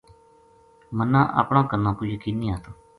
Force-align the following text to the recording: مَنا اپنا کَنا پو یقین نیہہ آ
مَنا 0.97 1.21
اپنا 1.41 1.61
کَنا 1.71 1.91
پو 1.97 2.03
یقین 2.13 2.35
نیہہ 2.41 2.59
آ 2.69 2.71